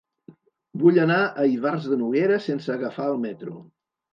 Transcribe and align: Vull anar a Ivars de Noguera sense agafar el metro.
Vull 0.83 0.97
anar 1.03 1.17
a 1.27 1.45
Ivars 1.57 1.85
de 1.91 1.99
Noguera 2.01 2.41
sense 2.49 2.75
agafar 2.79 3.07
el 3.13 3.25
metro. 3.29 3.63